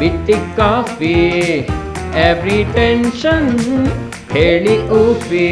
[0.00, 1.14] ಬಿಟ್ಟಿ coffee
[2.24, 3.50] every tension
[4.32, 5.48] ಹೇಳಿ ಉಫಿ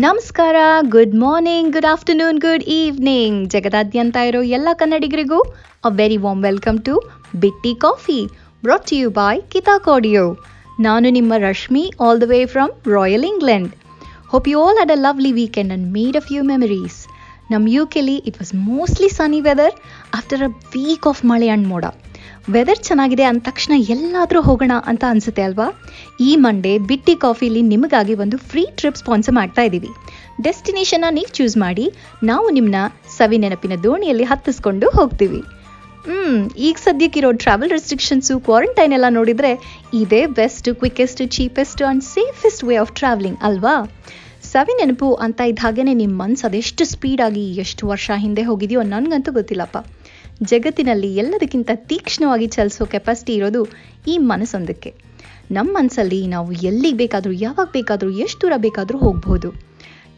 [0.00, 0.56] ನಮಸ್ಕಾರ
[0.88, 5.38] good morning good afternoon good evening ಜಗದಾದ್ಯಂತ ಇರೋ ಎಲ್ಲ ಕನ್ನಡಿಗರಿಗೂ
[5.84, 6.94] a very warm welcome to
[7.36, 8.20] ಬಿಟ್ಟಿ ಕಾಫಿ
[8.62, 10.24] ಬ್ರಾಟ್ ಯು ಬಾಯ್ ಕಿತಾ ಕೋಡಿಯೋ
[10.80, 13.72] ನಾನು ನಿಮ್ಮ Rashmi all the way from royal England
[14.28, 16.98] hope you all had a lovely weekend and made a few memories
[17.50, 19.74] ನಮ್ಮ ಯು ಕೆಲಿ it was mostly sunny weather
[20.14, 21.84] after a week of ಮಳೆ and ಮೋಡ.
[22.48, 25.66] Weather ಚೆನ್ನಾಗಿದೆ ಅಂದ ತಕ್ಷಣ ಎಲ್ಲಾದರೂ ಹೋಗೋಣ ಅಂತ ಅನ್ಸುತ್ತೆ ಅಲ್ವಾ?
[26.20, 29.88] ಈ ಮಂಡೇ ಬಿಟ್ಟಿ ಕಾಫಿಲಿ ನಿಮಗಾಗಿ ಒಂದು ಫ್ರೀ ಟ್ರಿಪ್ ಸ್ಪಾನ್ಸರ್ ಮಾಡ್ತಾ ಇದ್ದೀವಿ.
[30.42, 31.92] ಡೆಸ್ಟಿನೇಷನ್ನ ನೀವು ಚೂಸ್ ಮಾಡಿ,
[32.24, 32.80] ನಾವು ನಿಮ್ಮನ್ನ
[33.18, 35.40] ಸವಿ ನೆನಪಿನ ದೋಣಿಯಲ್ಲಿ ಹತ್ತಿಸ್ಕೊಂಡು ಹೋಗ್ತೀವಿ.
[36.06, 39.52] ಹ್ಮ್, ಈಗ ಸದ್ಯಕ್ಕಿರೋ ಟ್ರಾವೆಲ್ ರೆಸ್ಟ್ರಿಕ್ಷನ್ಸು ಕ್ವಾರಂಟೈನ್ ಎಲ್ಲ ನೋಡಿದರೆ
[39.94, 43.86] ಇದೇ best quickest cheapest and safest way of travelling ಅಲ್ವಾ?
[44.42, 49.78] ಸವಿ ನೆನಪು ಅಂತ ಇದ್ದ ಹಾಗೇನೆ ನಿಮ್ಮ ಮನ್ಸು ಅದೆಷ್ಟು ಸ್ಪೀಡಾಗಿ ಎಷ್ಟು ವರ್ಷ ಹಿಂದೆ ಹೋಗಿದೆಯೋ ನನಗಂತೂ ಗೊತ್ತಿಲ್ಲಪ್ಪ.
[50.42, 53.68] ಜಗತ್ತಿನಲ್ಲಿ ಎಲ್ಲದಕ್ಕಿಂತ ತೀಕ್ಷ್ಣವಾಗಿ ಚಲಿಸೋ ಕೆಪಾಸಿಟಿ ಇರೋದು
[54.06, 54.94] ಈ ಮನಸ್ಸೊಂದಕ್ಕೆ.
[55.50, 59.50] ನಮ್ಮ ಮನಸ್ಸಲ್ಲಿ ನಾವು ಎಲ್ಲಿಗೆ ಬೇಕಾದರೂ, ಯಾವಾಗ ಬೇಕಾದರೂ ಎಷ್ಟು ದೂರ ಬೇಕಾದರೂ ಹೋಗ್ಬೋದು.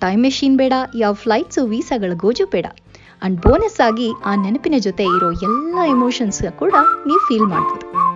[0.00, 2.66] ಟೈಮ್ ಮೆಷಿನ್ ಬೇಡ, ಯಾವ ಫ್ಲೈಟ್ಸು ವೀಸಾಗಳ ಗೋಜು ಬೇಡ.
[3.22, 6.72] ಆ್ಯಂಡ್ ಬೋನಸ್ ಆಗಿ ಆ ನೆನಪಿನ ಜೊತೆ ಇರೋ ಎಲ್ಲ ಎಮೋಷನ್ಸ್ ಕೂಡ
[7.06, 8.12] ನೀವು ಫೀಲ್ ಮಾಡ್ಬೋದು.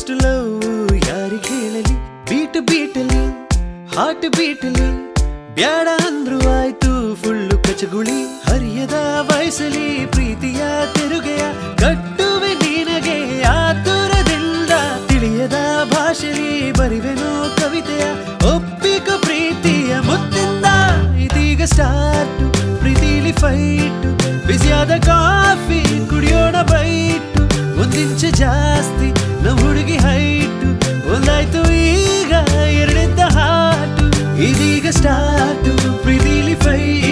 [0.00, 0.52] ಫಸ್ಟ್ ಲವ್
[1.06, 1.94] ಯಾರಿಗೆ ಹೇಳಲಿ?
[2.28, 3.22] ಬೀಟ್ ಬೀಟಲಿ
[3.94, 4.86] ಹಾಟ್ ಬೀಟಲಿ
[5.56, 6.90] ಬ್ಯಾಡ ಅಂದ್ರು ಆಯ್ತು
[7.22, 8.16] ಫುಲ್ಲು ಕಚಗುಳಿ.
[8.46, 8.96] ಹರಿಯದ
[9.28, 10.62] ವಯಸ್ಸಲಿ ಪ್ರೀತಿಯ
[10.94, 11.42] ತಿರುಗೆಯ,
[11.82, 13.18] ಕಟ್ಟುವೆ ನಿನಗೆ
[13.54, 14.72] ಆತುರದಿಂದ
[15.08, 15.58] ತಿಳಿಯದ
[15.92, 18.06] ಭಾಷೆಲಿ ಬರಿವೆನೋ ಕವಿತೆಯ,
[18.54, 20.66] ಒಪ್ಪಿಕ ಪ್ರೀತಿಯ ಮುತ್ತಿಂದ
[21.26, 22.40] ಇದೀಗ ಸ್ಟಾರ್ಟ್
[22.80, 24.06] ಪ್ರೀತಿಲಿ ಫೈಟ್
[24.48, 25.82] ಬಿಸಿಯಾದ ಕಾಫಿ
[26.12, 27.29] ಕುಡಿಯೋಣ ಬೈಟು
[27.80, 29.08] ಒಂದಿಂಚು ಜಾಸ್ತಿ
[29.44, 30.68] ನಮ್ಮ ಹುಡುಗಿ ಹೈಟು
[31.12, 32.32] ಒಂದಾಯ್ತು ಈಗ
[32.74, 34.04] ಎರಡಿದ್ದ ಹಾಟು
[34.48, 37.09] ಇದೀಗ ಸ್ಟಾರ್ಟು ಪ್ರೀತಿಲಿ ಫೈಟು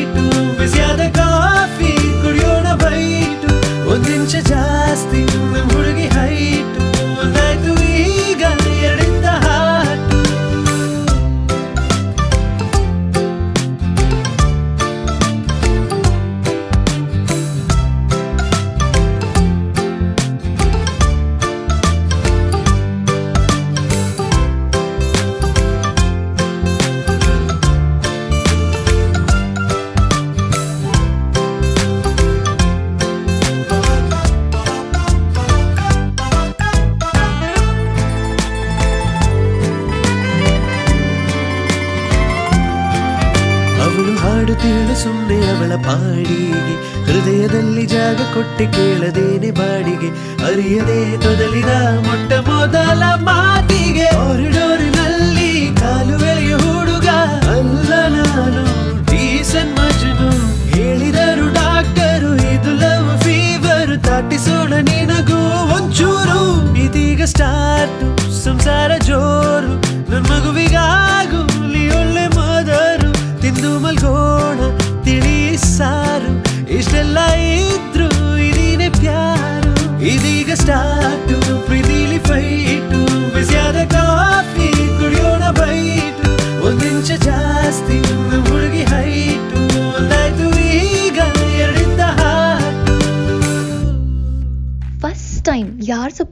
[48.59, 50.09] ಜಾಗ ಕೊಟ್ಟೆ ಕೇಳದೇನೆ ಬಾಡಿಗೆ,
[50.47, 51.73] ಅರಿಯದೆ ತೊದಲಿದ
[52.07, 54.09] ಮೊಟ್ಟ ಮೊದಲ ಮಾತಿಗೆ.
[54.15, 57.09] ಕಾರಿಡೋರಿನಲ್ಲಿ ಕಾಲು ಬೆಳೆಯ ಹುಡುಗ,
[57.55, 58.63] ಅಲ್ಲ ನಾನು
[59.11, 60.31] ಡೀಸನ್ ಮಜನು.
[60.75, 65.28] ಹೇಳಿದರು ಡಾಕ್ಟರು, ಇದು ಲವ್ ಫೀವರ್ ತಾಟಿಸೋಣ ನಿನಗೂ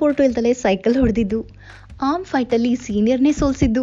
[0.07, 1.39] ಸಪೋರ್ಟು ಇಲ್ದಲೆ ಸೈಕಲ್ ಹೊಡೆದಿದ್ದು.
[2.09, 3.83] ಆರ್ಮ್ ಫೈಟಲ್ಲಿ ಸೀನಿಯರ್ನೇ ಸೋಲ್ಸಿದ್ದು.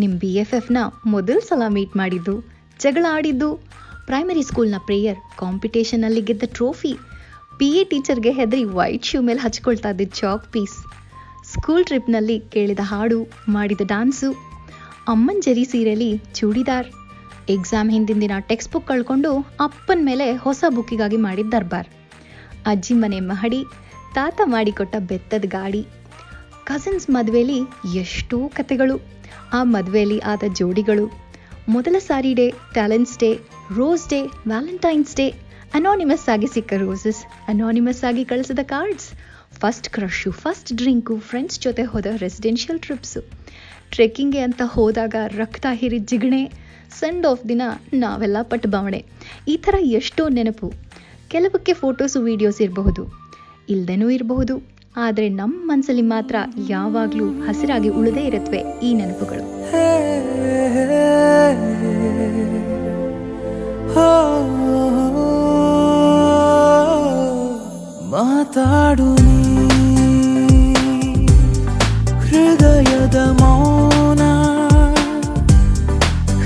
[0.00, 0.78] ನಿಮ್ಮ ಬಿ ಎಫ್ ಎಫ್ನ
[1.14, 2.34] ಮೊದಲ ಸಲ ಮೀಟ್ ಮಾಡಿದ್ದು.
[2.82, 3.48] ಜಗಳ ಆಡಿದ್ದು.
[4.06, 6.92] ಪ್ರೈಮರಿ ಸ್ಕೂಲ್ನ ಪ್ರೇಯರ್ ಕಾಂಪಿಟೇಷನಲ್ಲಿ ಗೆದ್ದ ಟ್ರೋಫಿ
[7.58, 10.76] ಪಿ ಎ ಟೀಚರ್ಗೆ ಹೆದರಿ ವೈಟ್ ಶೂ ಮೇಲೆ ಹಚ್ಕೊಳ್ತಾ ಇದ್ದ ಚಾಕ್ ಪೀಸ್
[11.52, 13.18] ಸ್ಕೂಲ್ ಟ್ರಿಪ್ನಲ್ಲಿ ಕೇಳಿದ ಹಾಡು,
[13.56, 14.30] ಮಾಡಿದ ಡಾನ್ಸು
[15.14, 16.10] ಅಮ್ಮನ ಜರಿ ಸೀರೆಯಲ್ಲಿ
[16.40, 16.88] ಚೂಡಿದಾರ್.
[17.56, 19.32] ಎಕ್ಸಾಮ್ ಹಿಂದಿನ ದಿನ ಟೆಕ್ಸ್ಟ್ ಬುಕ್ ಕಳ್ಕೊಂಡು
[19.66, 21.90] ಅಪ್ಪನ ಮೇಲೆ ಹೊಸ ಬುಕ್ಕಿಗಾಗಿ ಮಾಡಿದ ದರ್ಬಾರ್.
[22.72, 23.62] ಅಜ್ಜಿ ಮನೆ ಮಹಡಿ
[24.14, 25.86] ತಾತ ಮಾಡಿಕೊಟ್ಟ ಬೆತ್ತದ ಗಾಡಿ.
[26.64, 27.58] ಕಸಿನ್ಸ್ ಮದುವೆಲಿ
[27.94, 28.96] ಎಷ್ಟೋ ಕತೆಗಳು.
[29.52, 31.06] ಆ ಮದುವೆಯಲ್ಲಿ ಆದ ಜೋಡಿಗಳು.
[31.68, 33.30] ಮೊದಲ ಸಾರಿ day talents day
[33.76, 35.26] rose day valentine's day
[35.74, 39.08] anonymous ಆಗಿ ಸಿಕ್ಕ ರೋಸಸ್ ಅನಾನಿಮಸ್ ಆಗಿ ಕಳಿಸಿದ cards
[39.60, 43.20] first crush first drink friends ಜೊತೆ ಹೋದ ರೆಸಿಡೆನ್ಷಿಯಲ್ ಟ್ರಿಪ್ಸು
[43.90, 46.42] ಟ್ರೆಕ್ಕಿಂಗ್ಗೆ ಅಂತ ಹೋದಾಗ ರಕ್ತ ಹಿರಿ ಜಿಗಣೆ.
[47.00, 47.62] ಸಂಡ್ ಆಫ್ ದಿನ
[47.94, 49.04] ನಾವೆಲ್ಲ ಪಟ್ಟು ಬವಣೆ
[49.48, 50.72] ಈ ಥರ ಎಷ್ಟೋ ನೆನಪು.
[51.28, 53.27] ಕೆಲವಕ್ಕೆ ಫೋಟೋಸು ವೀಡಿಯೋಸ್ ಇರಬಹುದು.
[53.68, 54.78] ಇಲ್ದೇನೂ ಇರಬಹುದು.
[54.96, 56.36] ಆದರೆ ನಮ್ಮ ಮನಸ್ಸಲ್ಲಿ ಮಾತ್ರ
[56.68, 59.44] ಯಾವಾಗಲೂ ಹಸಿರಾಗಿ ಉಳಿದೇ ಇರುತ್ತವೆ ಈ ನೆನಪುಗಳು.
[68.10, 69.14] ಮಾತಾಡು
[72.20, 74.22] ಹೃದಯದ ಮೌನ.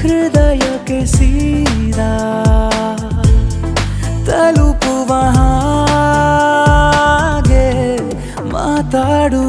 [0.01, 2.11] ಹೃದಯಕ್ಕೆ ಸೀದಾ.
[4.27, 4.62] ತಲುಪುವ
[8.95, 9.42] ಮಾತಾಡು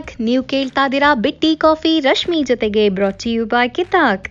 [0.00, 1.90] ಬ್ಯಾಕ್ ನೀವು ಕೇಳ್ತಾ ಇದ್ದೀರಾ ಬಿಟ್ಟಿ ಕಾಫಿ?
[2.00, 4.26] ರಶ್ಮಿ ಜೊತೆಗೆ ಬ್ರಾಟ್ ಯು ಬೈ ಕಿತಾಕ್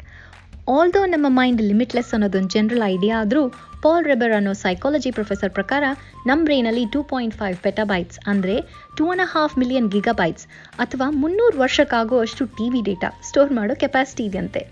[0.68, 3.44] ಆಲ್ದೋ ನಮ್ಮ ಮೈಂಡ್ ಲಿಮಿಟ್ಲೆಸ್ ಅನ್ನೋದೊಂದು ಜನರಲ್ ಐಡಿಯಾ ಆದರೂ
[3.83, 5.83] ಪಾಲ್ ರೆಬರ್ ಅನ್ನೋ ಸೈಕಾಲಜಿ ಪ್ರೊಫೆಸರ್ ಪ್ರಕಾರ
[6.25, 8.56] ನಮ್ಮ ಬ್ರೈನಲ್ಲಿ ಟೂ ಪಾಯಿಂಟ್ ಫೈವ್ ಪೆಟಾಬೈಟ್ಸ್ ಅಂದರೆ
[8.98, 10.48] two and half million gigabytes
[10.80, 14.63] ಅಥವಾ ಮುನ್ನೂರು ವರ್ಷಕ್ಕಾಗೋ ಅಷ್ಟು ಟಿ ವಿ ಡೇಟಾ ಸ್ಟೋರ್ ಮಾಡೋ ಕೆಪಾಸಿಟಿ ಇದೆಯಂತೆ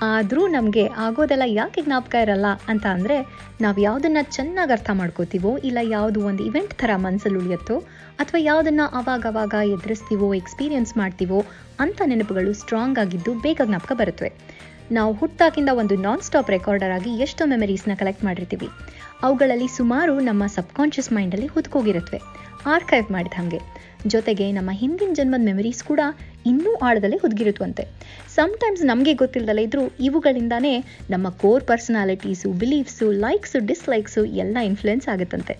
[0.00, 3.16] ಆದರೂ ನಮಗೆ ಆಗೋದೆಲ್ಲ ಯಾಕೆ ಜ್ಞಾಪಕ ಇರಲ್ಲ ಅಂತ ಅಂದರೆ
[3.60, 7.78] ನಾವು ಯಾವುದನ್ನು ಚೆನ್ನಾಗಿ ಅರ್ಥ ಮಾಡ್ಕೋತೀವೋ ಇಲ್ಲ ಯಾವುದು ಒಂದು ಇವೆಂಟ್ ಥರ ಮನಸ್ಸಲ್ಲಿ ಉಳಿಯುತ್ತೋ
[8.18, 11.44] ಅಥವಾ ಯಾವುದನ್ನು ಅವಾಗವಾಗ ಎದುರಿಸ್ತೀವೋ ಎಕ್ಸ್ಪೀರಿಯನ್ಸ್ ಮಾಡ್ತೀವೋ
[11.80, 14.32] ಅಂಥ ನೆನಪುಗಳು ಸ್ಟ್ರಾಂಗ್ ಆಗಿದ್ದು ಬೇಗ ಜ್ಞಾಪಕ ಬರುತ್ತವೆ
[14.92, 18.68] ನಾವು ಹುಟ್ಟಾಗಿಂದ ಒಂದು ನಾನ್ ಸ್ಟಾಪ್ ರೆಕಾರ್ಡರ್ ಆಗಿ ಎಷ್ಟೋ ಮೆಮರೀಸ್ನ ಕಲೆಕ್ಟ್ ಮಾಡಿರ್ತೀವಿ.
[19.22, 22.20] ಅವುಗಳಲ್ಲಿ ಸುಮಾರು ನಮ್ಮ ಸಬ್ಕಾನ್ಷಿಯಸ್ ಮೈಂಡಲ್ಲಿ ಹುದ್ಕೋಗಿರುತ್ತವೆ
[22.66, 23.60] ಆರ್ಕೈವ್ ಮಾಡಿದ ಹಾಗೆ.
[24.06, 26.00] ಜೊತೆಗೆ ನಮ್ಮ ಹಿಂದಿನ ಜನ್ಮದ ಮೆಮರೀಸ್ ಕೂಡ
[26.46, 27.84] ಇನ್ನೂ ಆಳದಲ್ಲೇ ಹುದುಗಿರುತ್ತಂತೆ
[28.34, 35.56] ಸಮ್ಟೈಮ್ಸ್ ನಮಗೆ ಗೊತ್ತಿಲ್ಲದಲ್ಲೇ ಇದ್ರೂ ಇವುಗಳಿಂದಾನೇ ನಮ್ಮ ಕೋರ್ ಪರ್ಸನಾಲಿಟೀಸು ಬಿಲೀಫ್ಸು ಲೈಕ್ಸು ಡಿಸ್ಲೈಕ್ಸು ಎಲ್ಲ ಇನ್ಫ್ಲುಯೆನ್ಸ್ ಆಗುತ್ತಂತೆ.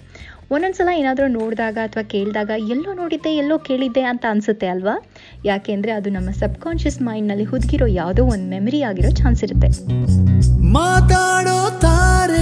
[0.50, 5.06] ಒಂದೊಂದ್ಸಲ ಏನಾದರೂ ನೋಡಿದಾಗ ಅಥವಾ ಕೇಳಿದಾಗ ಎಲ್ಲೋ ನೋಡಿದ್ದೆ, ಎಲ್ಲೋ ಕೇಳಿದ್ದೆ ಅಂತ ಅನಿಸುತ್ತೆ ಅಲ್ವಾ?
[5.44, 9.70] ಯಾಕೆಂದರೆ ಅದು ನಮ್ಮ ಸಬ್ಕಾನ್ಷಿಯಸ್ ಮೈಂಡ್ನಲ್ಲಿ ಹುದುಗಿರೋ ಯಾವುದೋ ಒಂದು ಮೆಮರಿ ಆಗಿರೋ ಚಾನ್ಸ್ ಇರುತ್ತೆ.
[10.72, 12.35] ಮಾತಾಡೋ ತಾರೆಯ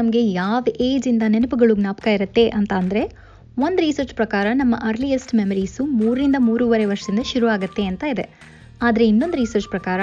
[0.00, 3.02] ನಮಗೆ ಯಾವ ಏಜಿಂದ ನೆನಪುಗಳು ಜ್ಞಾಪಕ ಇರುತ್ತೆ ಅಂತ ಅಂದರೆ
[3.64, 8.24] ಒಂದು ರಿಸರ್ಚ್ ಪ್ರಕಾರ ನಮ್ಮ ಅರ್ಲಿಯೆಸ್ಟ್ ಮೆಮರೀಸು ಮೂರರಿಂದ ಮೂರುವರೆ ವರ್ಷದಿಂದ ಶುರು ಆಗುತ್ತೆ ಅಂತ ಇದೆ.
[8.80, 10.00] ಆದರೆ ಇನ್ನೊಂದು ರಿಸರ್ಚ್ ಪ್ರಕಾರ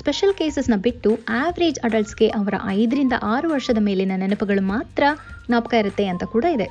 [0.00, 1.10] ಸ್ಪೆಷಲ್ ಕೇಸಸ್ನ ಬಿಟ್ಟು
[1.42, 5.04] ಆವ್ರೇಜ್ ಅಡಲ್ಟ್ಸ್ಗೆ ಅವರ ಐದರಿಂದ ಆರು ವರ್ಷದ ಮೇಲಿನ ನೆನಪುಗಳು ಮಾತ್ರ
[5.46, 6.66] ಜ್ಞಾಪಕ ಇರುತ್ತೆ ಅಂತ ಕೂಡ ಇದೆ.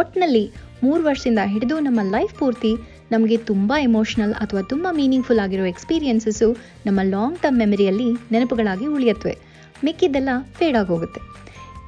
[0.00, 0.44] ಒಟ್ಟಿನಲ್ಲಿ
[0.84, 2.72] ಮೂರು ವರ್ಷದಿಂದ ಹಿಡಿದು ನಮ್ಮ ಲೈಫ್ ಪೂರ್ತಿ
[3.12, 6.48] ನಮಗೆ ತುಂಬ ಎಮೋಷ್ನಲ್ ಅಥವಾ ತುಂಬ ಮೀನಿಂಗ್ಫುಲ್ ಆಗಿರೋ ಎಕ್ಸ್ಪೀರಿಯನ್ಸಸ್ಸು
[6.86, 9.34] ನಮ್ಮ ಲಾಂಗ್ ಟರ್ಮ್ ಮೆಮರಿಯಲ್ಲಿ ನೆನಪುಗಳಾಗಿ ಉಳಿಯತ್ವೆ.
[9.84, 11.20] ಮಿಕ್ಕಿದ್ದೆಲ್ಲ ಫೇಡ್ ಆಗೋಗುತ್ತೆ.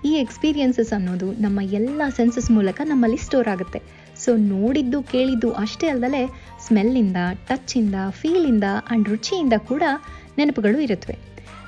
[0.05, 3.83] ಈ ಎಕ್ಸ್ಪೀರಿಯನ್ಸಸ್ ಅನ್ನೋದು ನಮ್ಮ ಎಲ್ಲ ಸೆನ್ಸಸ್ ಮೂಲಕ ನಮ್ಮಲ್ಲಿ ಸ್ಟೋರ್ ಆಗುತ್ತೆ.
[4.17, 6.23] ಸೊ ನೋಡಿದ್ದು, ಕೇಳಿದ್ದು ಅಷ್ಟೇ ಅಲ್ಲದೆ
[6.67, 7.17] ಸ್ಮೆಲ್ಲಿಂದ
[7.49, 9.83] ಟಚ್ಚಿಂದ ಫೀಲಿಂದ ಆ್ಯಂಡ್ ರುಚಿಯಿಂದ ಕೂಡ
[10.39, 11.17] ನೆನಪುಗಳು ಇರುತ್ತವೆ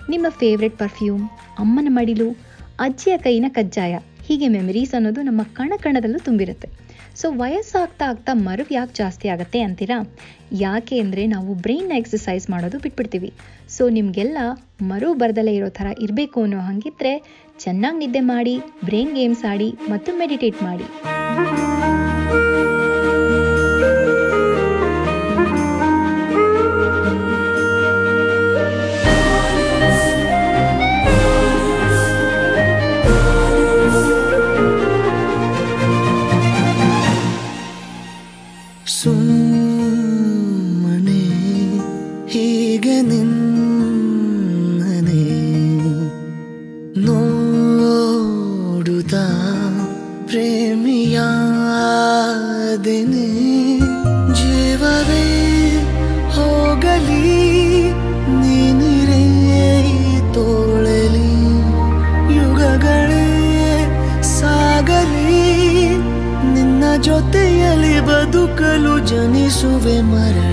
[0.08, 2.36] ನಿಮ್ಮ ಫೇವ್ರೆಟ್ ಪರ್ಫ್ಯೂಮ್ ಅಮ್ಮನ ಮಡಿಲು,
[2.80, 6.87] ಅಜ್ಜಿಯ ಕೈನ ಕಜ್ಜಾಯ, ಹೀಗೆ ಮೆಮರೀಸ್ ಅನ್ನೋದು ನಮ್ಮ ಕಣ ಕಣದಲ್ಲೂ ತುಂಬಿರುತ್ತೆ.
[7.20, 9.98] ಸೊ ವಯಸ್ಸಾಗ್ತಾ ಆಗ್ತಾ ಮರವು ಯಾಕೆ ಜಾಸ್ತಿ ಆಗುತ್ತೆ ಅಂತೀರಾ?
[10.66, 13.30] ಯಾಕೆ ಅಂದರೆ ನಾವು ಬ್ರೈನ್ ಎಕ್ಸಸೈಸ್ ಮಾಡೋದು ಬಿಟ್ಬಿಡ್ತೀವಿ.
[13.76, 14.38] ಸೊ ನಿಮಗೆಲ್ಲ
[14.90, 17.14] ಮರು ಬರದಲ್ಲೇ ಇರೋ ಥರ ಇರಬೇಕು ಅನ್ನೋ ಹಾಗಿದ್ರೆ
[17.64, 18.54] ಚೆನ್ನಾಗಿ ನಿದ್ದೆ ಮಾಡಿ,
[18.88, 20.86] ಬ್ರೈನ್ ಗೇಮ್ಸ್ ಆಡಿ ಮತ್ತು ಮೆಡಿಟೇಟ್ ಮಾಡಿ.
[50.48, 51.24] ಪ್ರೇಮಿಯಾದೆನೆ
[54.38, 55.24] ಜೀವವೇ
[56.34, 57.24] ಹೋಗಲಿ
[58.40, 59.24] ನೀನಿರೇ
[60.34, 61.34] ತೋಳಲಿ
[62.36, 63.28] ಯುಗಗಳೇ
[64.30, 65.44] ಸಾಗಲಿ
[66.54, 70.47] ನಿನ್ನ ಜೊತೆಯಲ್ಲಿ ಬದುಕಲು ಜನಿಸುವೆ ಮರಳಿ.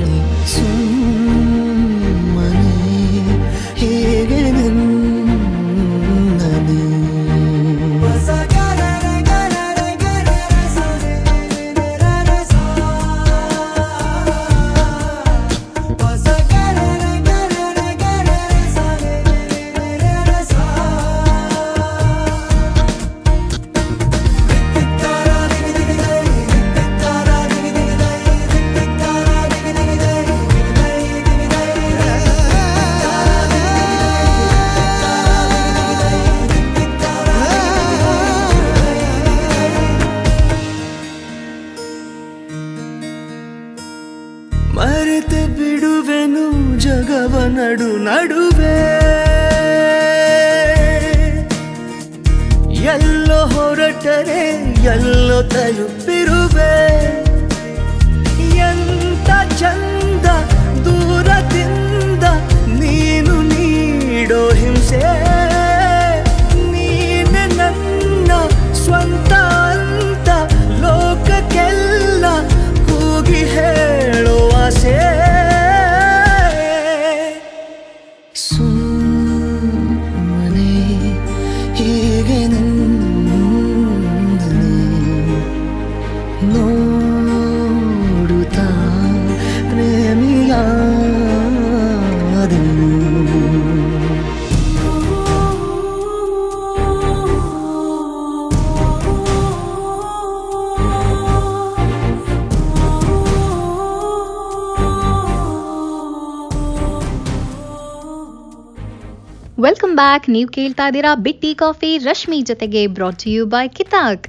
[109.58, 114.26] ವೆಲ್ಕಮ್ ಬ್ಯಾಕ್ ನೀವು ಕೇಳ್ತಾ ಇದ್ದೀರಾ ಬಿಟ್ಟಿ ಕಾಫಿ ರಶ್ಮಿ ಜೊತೆಗೆ ಬ್ರಾಟ್ ಯು ಬೈ ಕಿತಾಕ್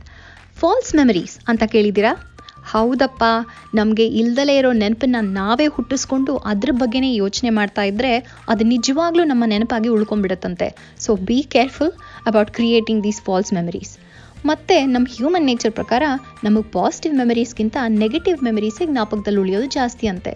[0.56, 2.12] ಫಾಲ್ಸ್ ಮೆಮರೀಸ್ ಅಂತ ಕೇಳಿದ್ದೀರಾ?
[2.72, 3.24] ಹೌದಪ್ಪ.
[3.74, 8.12] ನಮಗೆ ಇಲ್ದಲೇ ಇರೋ ನೆನಪನ್ನು ನಾವೇ ಹುಟ್ಟಿಸ್ಕೊಂಡು ಅದ್ರ ಬಗ್ಗೆನೇ ಯೋಚನೆ ಮಾಡ್ತಾ ಇದ್ದರೆ
[8.48, 10.68] ಅದು ನಿಜವಾಗ್ಲೂ ನಮ್ಮ ನೆನಪಾಗಿ ಉಳ್ಕೊಂಡ್ಬಿಡುತ್ತಂತೆ.
[11.00, 11.92] So be careful
[12.26, 13.92] about creating these false memories
[14.44, 16.02] ಮತ್ತು ನಮ್ಮ ಹ್ಯೂಮನ್ ನೇಚರ್ ಪ್ರಕಾರ
[16.44, 20.34] ನಮಗೆ ಪಾಸಿಟಿವ್ ಮೆಮರೀಸ್ಗಿಂತ ನೆಗೆಟಿವ್ ಮೆಮರೀಸಿಗೆ ಜ್ಞಾಪಕದಲ್ಲಿ ಉಳಿಯೋದು ಜಾಸ್ತಿ ಅಂತೆ.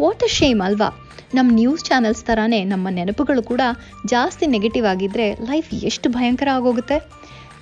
[0.00, 0.90] ವಾಟ್ ಅ ಶೇಮ್ ಅಲ್ವಾ?
[1.34, 3.62] ನಮ್ಮ ನ್ಯೂಸ್ ಚಾನೆಲ್ಸ್ ಥರನೇ ನಮ್ಮ ನೆನಪುಗಳು ಕೂಡ
[4.06, 6.98] ಜಾಸ್ತಿ ನೆಗೆಟಿವ್ ಆಗಿದ್ದರೆ ಲೈಫ್ ಎಷ್ಟು ಭಯಂಕರ ಆಗೋಗುತ್ತೆ?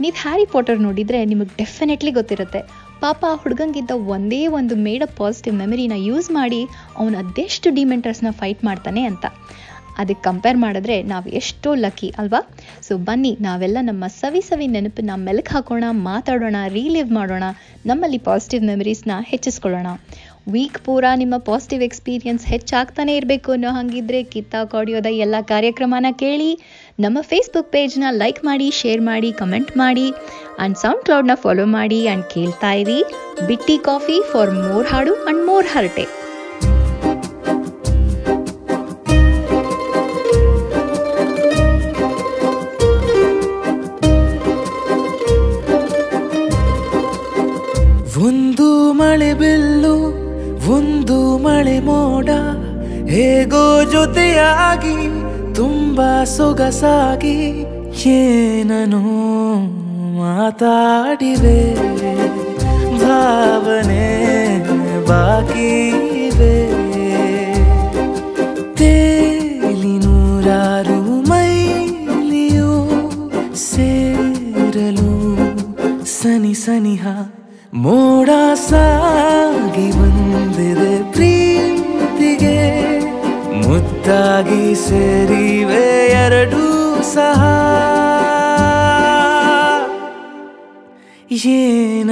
[0.00, 2.60] ನೀವು ಹ್ಯಾರಿ ಪಾಟರ್ ನೋಡಿದರೆ ನಿಮಗೆ ಡೆಫಿನೆಟ್ಲಿ ಗೊತ್ತಿರುತ್ತೆ.
[3.00, 6.60] ಪಾಪ ಆ ಹುಡುಗಂಗಿದ್ದ ಒಂದೇ ಒಂದು ಮೇಡ್ ಅಪ್ ಪಾಸಿಟಿವ್ ಮೆಮರಿನ ಯೂಸ್ ಮಾಡಿ
[6.96, 9.26] ಅವನು ಅದೆಷ್ಟು ಡಿಮೆಂಟರ್ಸ್ನ ಫೈಟ್ ಮಾಡ್ತಾನೆ ಅಂತ.
[10.00, 12.40] ಅದಕ್ಕೆ ಕಂಪೇರ್ ಮಾಡಿದ್ರೆ ನಾವು ಎಷ್ಟೋ ಲಕ್ಕಿ ಅಲ್ವಾ?
[12.82, 17.44] ಸೊ ಬನ್ನಿ, ನಾವೆಲ್ಲ ನಮ್ಮ ಸವಿ ಸವಿ ನೆನಪನ್ನ ಮೆಲುಕು ಹಾಕೋಣ, ಮಾತಾಡೋಣ ರೀಲಿವ್ ಮಾಡೋಣ,
[17.87, 19.87] ನಮ್ಮಲ್ಲಿ ಪಾಸಿಟಿವ್ ಮೆಮರೀಸ್ನ ಹೆಚ್ಚಿಸ್ಕೊಳ್ಳೋಣ.
[20.52, 26.50] ವೀಕ್ ಪೂರ ನಿಮ್ಮ ಪಾಸಿಟಿವ್ ಎಕ್ಸ್ಪೀರಿಯನ್ಸ್ ಹೆಚ್ಚಾಗ್ತಾನೆ ಇರಬೇಕು ಅನ್ನೋ ಹಾಗಿದ್ರೆ ಕಿತ್ತಾಕ್ ಆಡಿಯೋದ ಎಲ್ಲ ಕಾರ್ಯಕ್ರಮನ ಕೇಳಿ
[27.00, 32.26] ನಮ್ಮ ಫೇಸ್ಬುಕ್ ಪೇಜ್ನ ಲೈಕ್ ಮಾಡಿ ಶೇರ್ ಮಾಡಿ ಕಮೆಂಟ್ ಮಾಡಿ ಆ್ಯಂಡ್ ಸೌಂಡ್ ಕ್ಲೌಡ್ನ ಫಾಲೋ ಮಾಡಿ ಆ್ಯಂಡ್
[32.30, 33.00] ಕೇಳ್ತಾ ಇರಿ.
[33.47, 36.27] ಬಿಟ್ಟಿ ಕಾಫಿ ಫಾರ್ ಮೋರ್ ಹಾಡು ಆ್ಯಂಡ್ ಮೋರ್ ಹರಟೆ.
[51.88, 52.30] ಮೋಡ
[53.11, 54.97] ಹೇಗೋ ಜೊತೆಯಾಗಿ
[55.54, 57.37] ತುಂಬಾ ಸೊಗಸಾಗಿ
[58.11, 59.02] ಏನನು
[60.18, 61.59] ಮಾತಾಡಿವೆ
[63.02, 64.07] ಭಾವನೆ
[65.09, 66.54] ಬಾಕಿವೆ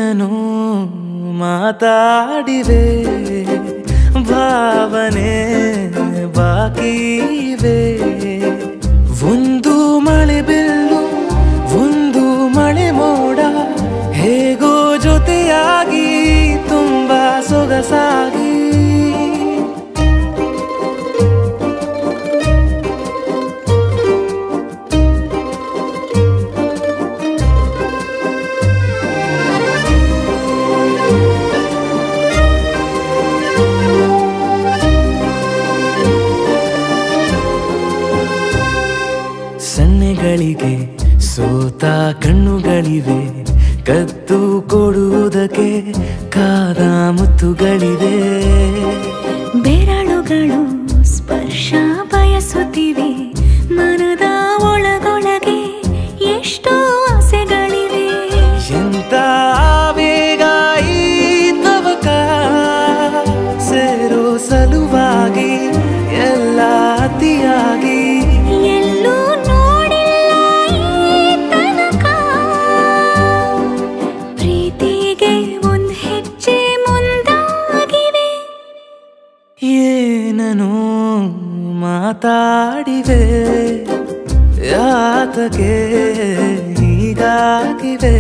[0.08, 0.26] ನೀನೂ
[1.36, 2.82] ಮಾತಾಡಿವೆ
[4.28, 5.32] ಭಾವನೆ
[6.36, 7.78] ಬಾಕಿವೆ
[9.26, 11.00] ಒಂದು ಮಳೆ ಬೆಳ್ಳು
[11.78, 13.38] ಒಂದು ಮಳೆ ಮೋಡ
[14.12, 16.06] ಹೇಗೋ ಜೊತೆಯಾಗಿ
[16.68, 18.35] ತುಂಬ ಸೊಗಸಾಗಿ
[82.18, 83.22] ಮಾತಾಡಿವೆ
[84.68, 85.74] ಯಾತಗೆ
[86.78, 88.12] ಹೀಗಾಗಿವೆ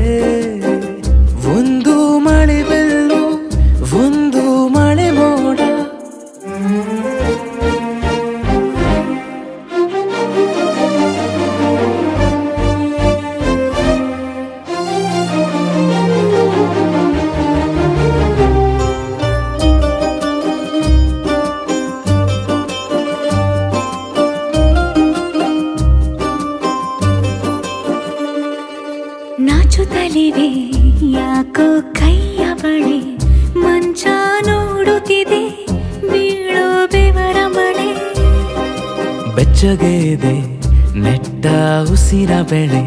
[42.56, 42.82] ಬೆಳೆ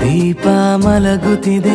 [0.00, 0.46] ದೀಪ
[0.84, 1.73] ಮಲಗುತ್ತಿದೆ.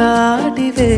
[0.00, 0.90] ಕಾಡಿವೆ